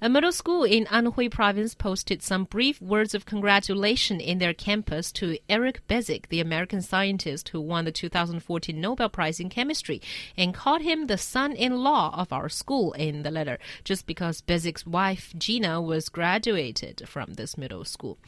[0.00, 5.10] A middle school in Anhui province posted some brief words of congratulation in their campus
[5.10, 10.00] to Eric Betzig, the American scientist who won the 2014 Nobel Prize in Chemistry,
[10.36, 15.34] and called him the son-in-law of our school in the letter, just because Betzig's wife
[15.36, 18.18] Gina was graduated from this middle school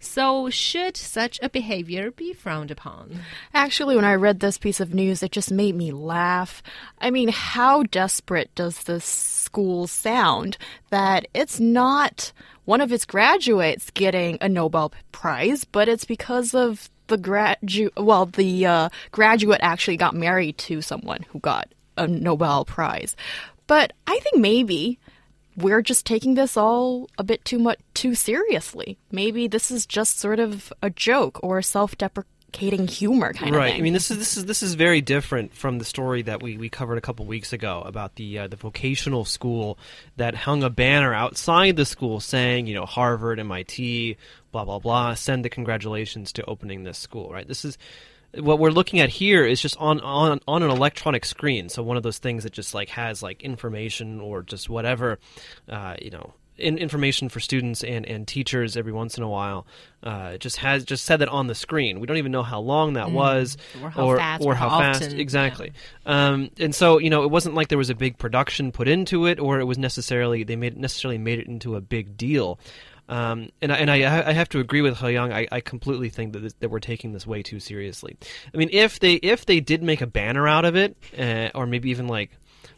[0.00, 3.20] so, should such a behavior be frowned upon?
[3.52, 6.62] Actually, when I read this piece of news, it just made me laugh.
[6.98, 10.56] I mean, how desperate does this school sound
[10.90, 12.32] that it's not
[12.64, 18.26] one of its graduates getting a Nobel Prize, but it's because of the graduate, well,
[18.26, 23.14] the uh, graduate actually got married to someone who got a Nobel Prize.
[23.66, 24.98] But I think maybe
[25.56, 28.98] we're just taking this all a bit too much too seriously.
[29.10, 33.58] Maybe this is just sort of a joke or self-deprecating humor kind right.
[33.58, 33.72] of thing.
[33.72, 33.74] Right.
[33.78, 36.56] I mean, this is this is this is very different from the story that we,
[36.56, 39.78] we covered a couple weeks ago about the uh, the vocational school
[40.16, 44.16] that hung a banner outside the school saying, you know, Harvard, MIT,
[44.52, 47.30] blah blah blah, send the congratulations to opening this school.
[47.30, 47.46] Right.
[47.46, 47.78] This is
[48.38, 51.68] what we're looking at here is just on on on an electronic screen.
[51.68, 55.18] So one of those things that just like has like information or just whatever,
[55.68, 56.34] uh, you know.
[56.56, 59.66] In, information for students and, and teachers every once in a while.
[60.04, 61.98] Uh, just has just said that on the screen.
[61.98, 63.12] We don't even know how long that mm.
[63.12, 65.72] was, or how or, fast, or how, how fast exactly.
[66.06, 66.28] Yeah.
[66.28, 69.26] Um, and so you know, it wasn't like there was a big production put into
[69.26, 72.60] it, or it was necessarily they made necessarily made it into a big deal.
[73.08, 75.32] Um, and I, and I, I have to agree with He Yang.
[75.32, 78.16] I, I completely think that this, that we're taking this way too seriously.
[78.52, 81.66] I mean, if they if they did make a banner out of it, uh, or
[81.66, 82.30] maybe even like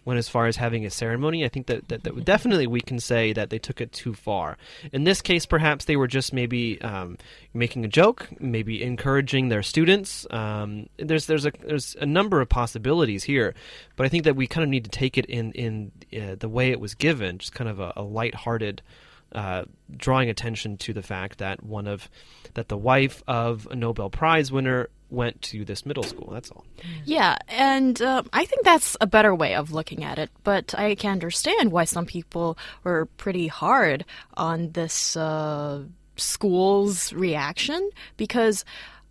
[0.06, 3.00] went as far as having a ceremony, I think that, that, that definitely we can
[3.00, 4.56] say that they took it too far.
[4.92, 7.18] In this case, perhaps they were just maybe um,
[7.52, 10.26] making a joke, maybe encouraging their students.
[10.30, 13.54] Um, there's there's a there's a number of possibilities here,
[13.96, 16.48] but I think that we kind of need to take it in in uh, the
[16.48, 18.82] way it was given, just kind of a, a lighthearted.
[19.32, 19.64] Uh,
[19.94, 22.08] drawing attention to the fact that one of
[22.54, 26.30] that the wife of a Nobel Prize winner went to this middle school.
[26.32, 26.64] That's all.
[27.04, 30.30] Yeah, and uh, I think that's a better way of looking at it.
[30.44, 34.04] But I can understand why some people were pretty hard
[34.34, 35.82] on this uh,
[36.16, 38.64] school's reaction because.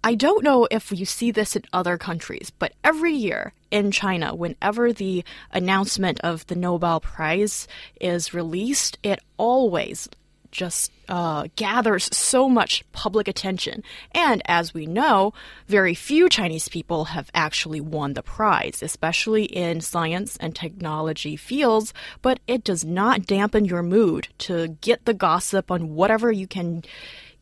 [0.05, 4.35] I don't know if you see this in other countries, but every year in China,
[4.35, 7.67] whenever the announcement of the Nobel Prize
[7.99, 10.07] is released, it always
[10.51, 13.83] just uh, gathers so much public attention.
[14.11, 15.33] And as we know,
[15.67, 21.93] very few Chinese people have actually won the prize, especially in science and technology fields.
[22.21, 26.83] But it does not dampen your mood to get the gossip on whatever you can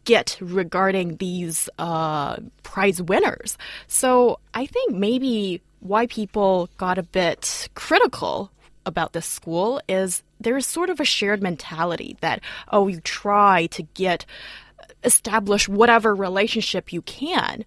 [0.05, 3.57] get regarding these uh, prize winners.
[3.87, 8.51] So I think maybe why people got a bit critical
[8.85, 13.83] about this school is there's sort of a shared mentality that, oh, you try to
[13.93, 14.25] get
[15.03, 17.65] establish whatever relationship you can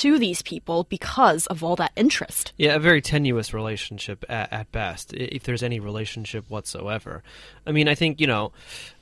[0.00, 2.52] to these people because of all that interest.
[2.56, 7.22] Yeah, a very tenuous relationship at, at, best, if there's any relationship whatsoever.
[7.66, 8.52] I mean, I think you know,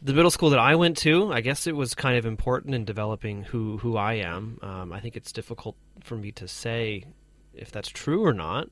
[0.03, 2.85] the middle school that I went to, I guess it was kind of important in
[2.85, 4.59] developing who who I am.
[4.63, 7.05] Um, I think it's difficult for me to say
[7.55, 8.69] if that's true or not.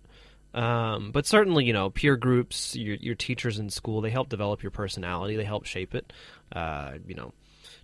[0.54, 4.62] Um, but certainly, you know, peer groups, your, your teachers in school, they help develop
[4.62, 5.36] your personality.
[5.36, 6.12] They help shape it.
[6.54, 7.32] Uh, you know,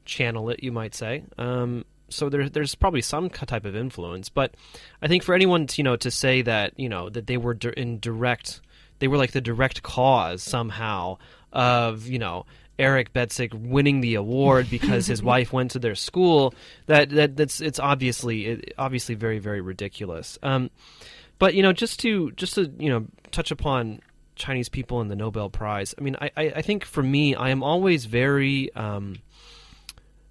[0.05, 1.25] channel it, you might say.
[1.39, 4.29] Um, so there, there's probably some type of influence.
[4.29, 4.55] But
[5.03, 7.57] I think for anyone, to, you know, to say that you know that they were
[7.77, 8.61] in direct,
[8.99, 11.19] they were like the direct cause somehow
[11.53, 12.45] of you know
[12.79, 16.55] Eric Betzig winning the award because his wife went to their school.
[16.87, 20.39] That that that's it's obviously obviously very very ridiculous.
[20.43, 20.71] Um,
[21.39, 24.01] but you know, just to just to you know touch upon
[24.37, 25.95] Chinese people and the Nobel Prize.
[25.99, 29.17] I mean, I I, I think for me, I am always very um,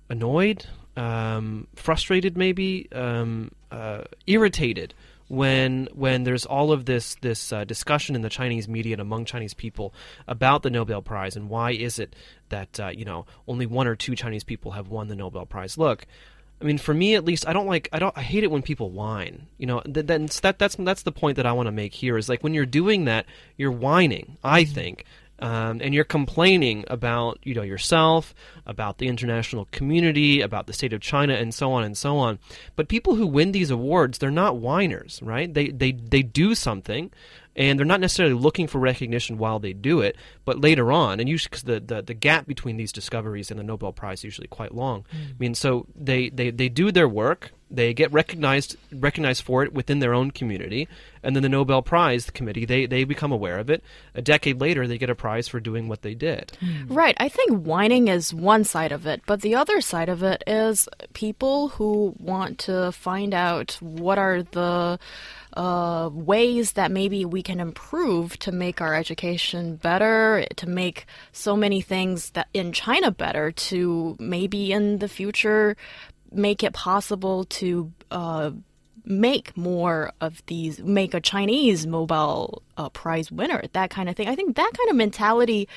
[0.09, 0.65] annoyed,
[0.97, 4.93] um, frustrated, maybe um, uh, irritated
[5.29, 9.25] when when there's all of this this uh, discussion in the Chinese media and among
[9.25, 9.93] Chinese people
[10.27, 12.15] about the Nobel Prize and why is it
[12.49, 15.77] that uh, you know only one or two Chinese people have won the Nobel Prize.
[15.77, 16.07] Look,
[16.61, 17.87] I mean, for me at least, I don't like.
[17.91, 18.17] I don't.
[18.17, 19.47] I hate it when people whine.
[19.57, 22.17] You know, th- then that that's that's the point that I want to make here.
[22.17, 23.25] Is like when you're doing that,
[23.57, 24.37] you're whining.
[24.43, 24.73] I mm-hmm.
[24.73, 25.05] think,
[25.39, 28.33] um, and you're complaining about you know yourself,
[28.65, 32.39] about the international community, about the state of China, and so on and so on.
[32.75, 35.53] But people who win these awards, they're not whiners, right?
[35.53, 37.11] They they they do something
[37.57, 41.27] and they're not necessarily looking for recognition while they do it, but later on, and
[41.27, 44.47] usually because the, the, the gap between these discoveries and the Nobel Prize is usually
[44.47, 45.05] quite long.
[45.11, 45.31] Mm.
[45.31, 49.73] I mean, so they, they, they do their work, they get recognized recognized for it
[49.73, 50.87] within their own community,
[51.23, 53.83] and then the Nobel Prize committee they, they become aware of it.
[54.15, 56.53] A decade later, they get a prize for doing what they did.
[56.61, 56.85] Mm.
[56.89, 57.15] Right.
[57.19, 60.87] I think whining is one side of it, but the other side of it is
[61.13, 64.99] people who want to find out what are the
[65.53, 71.55] uh, ways that maybe we can improve to make our education better, to make so
[71.55, 75.75] many things that in China better, to maybe in the future
[76.31, 78.51] make it possible to uh,
[79.07, 84.27] make more of these, make a Chinese Nobel uh, Prize winner, that kind of thing.
[84.27, 85.67] I think that kind of mentality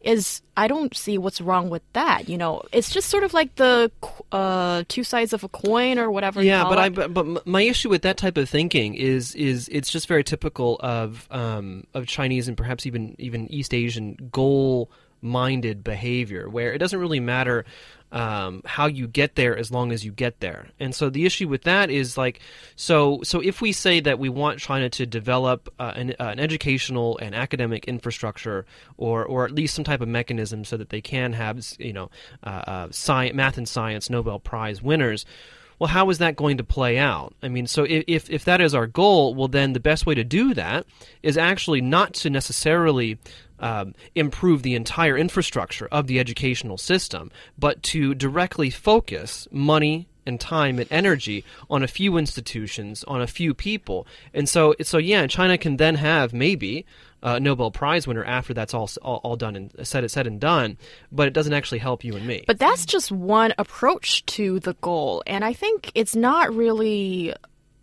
[0.00, 2.28] is, I don't see what's wrong with that.
[2.28, 3.90] You know, it's just sort of like the
[4.30, 6.42] uh, two sides of a coin or whatever.
[6.42, 6.80] Yeah, but it.
[6.80, 10.22] I but, but my issue with that type of thinking is is it's just very
[10.22, 14.90] typical of um, of Chinese and perhaps even even East Asian goal
[15.26, 17.64] minded behavior where it doesn't really matter
[18.12, 20.68] um, how you get there as long as you get there.
[20.78, 22.40] And so the issue with that is like,
[22.76, 26.38] so so if we say that we want China to develop uh, an, uh, an,
[26.38, 28.64] educational and academic infrastructure,
[28.96, 32.10] or or at least some type of mechanism so that they can have you know
[32.44, 35.26] uh, uh science, math and science Nobel Prize winners
[35.78, 37.34] well, how is that going to play out?
[37.42, 40.24] I mean, so if, if that is our goal, well, then the best way to
[40.24, 40.86] do that
[41.22, 43.18] is actually not to necessarily
[43.58, 50.40] um, improve the entire infrastructure of the educational system, but to directly focus money and
[50.40, 54.06] time and energy on a few institutions, on a few people.
[54.34, 56.84] And so, so yeah, China can then have maybe
[57.22, 60.78] a Nobel Prize winner after that's all, all, all done and said, said and done,
[61.10, 62.44] but it doesn't actually help you and me.
[62.46, 65.22] But that's just one approach to the goal.
[65.26, 67.34] And I think it's not really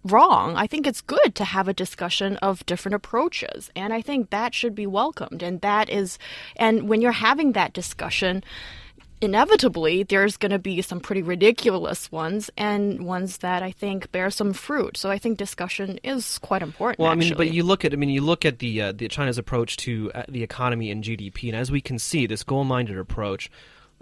[0.05, 0.55] wrong.
[0.55, 3.71] I think it's good to have a discussion of different approaches.
[3.75, 5.41] And I think that should be welcomed.
[5.41, 6.19] And that is,
[6.55, 8.43] and when you're having that discussion,
[9.23, 14.29] inevitably there's going to be some pretty ridiculous ones and ones that I think bear
[14.29, 14.97] some fruit.
[14.97, 16.99] So I think discussion is quite important.
[16.99, 19.07] Well, I mean, but you look at I mean, you look at the uh, the
[19.07, 22.97] China's approach to uh, the economy and GDP, and as we can see, this goal-minded
[22.97, 23.49] approach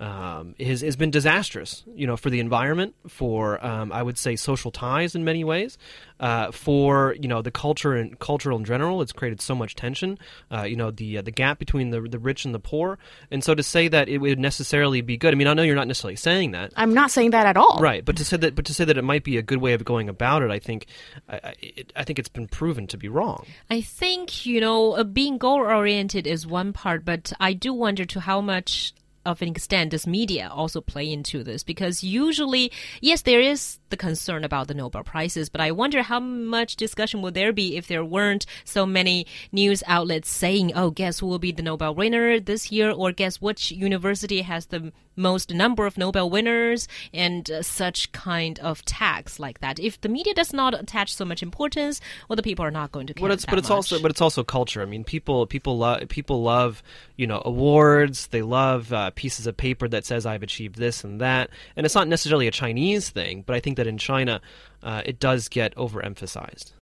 [0.01, 4.35] um, has, has been disastrous, you know, for the environment, for um, I would say
[4.35, 5.77] social ties in many ways,
[6.19, 9.03] uh, for you know the culture and cultural in general.
[9.03, 10.17] It's created so much tension,
[10.51, 12.97] uh, you know, the uh, the gap between the the rich and the poor,
[13.29, 15.35] and so to say that it would necessarily be good.
[15.35, 16.73] I mean, I know you're not necessarily saying that.
[16.75, 17.77] I'm not saying that at all.
[17.79, 19.73] Right, but to say that, but to say that it might be a good way
[19.73, 20.87] of going about it, I think,
[21.29, 23.45] I, it, I think it's been proven to be wrong.
[23.69, 28.03] I think you know, uh, being goal oriented is one part, but I do wonder
[28.05, 28.95] to how much
[29.25, 31.63] of an extent does media also play into this?
[31.63, 32.71] Because usually,
[33.01, 37.21] yes, there is the concern about the Nobel Prizes, but I wonder how much discussion
[37.21, 41.39] would there be if there weren't so many news outlets saying, oh, guess who will
[41.39, 45.97] be the Nobel winner this year, or guess which university has the most number of
[45.97, 49.79] Nobel winners, and uh, such kind of tags like that.
[49.79, 53.07] If the media does not attach so much importance, well, the people are not going
[53.07, 53.27] to care.
[53.27, 53.75] But it's, but it's much.
[53.75, 54.81] also but it's also culture.
[54.81, 56.81] I mean, people people love people love
[57.15, 58.27] you know awards.
[58.27, 61.95] They love uh, pieces of paper that says I've achieved this and that, and it's
[61.95, 64.41] not necessarily a Chinese thing, but I think that in China,
[64.83, 66.73] uh, it does get overemphasized.